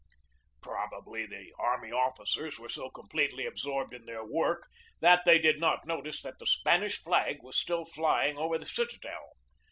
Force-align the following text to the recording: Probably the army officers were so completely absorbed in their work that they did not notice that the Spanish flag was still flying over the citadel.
Probably 0.63 1.27
the 1.27 1.53
army 1.59 1.91
officers 1.91 2.57
were 2.57 2.69
so 2.69 2.89
completely 2.89 3.45
absorbed 3.45 3.93
in 3.93 4.07
their 4.07 4.25
work 4.25 4.65
that 4.99 5.21
they 5.27 5.37
did 5.37 5.59
not 5.59 5.85
notice 5.85 6.23
that 6.23 6.39
the 6.39 6.47
Spanish 6.47 6.97
flag 6.97 7.43
was 7.43 7.55
still 7.59 7.85
flying 7.85 8.35
over 8.35 8.57
the 8.57 8.65
citadel. 8.65 9.33